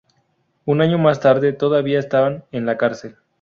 [0.65, 3.17] Un año más tarde, todavía están en la cárcel.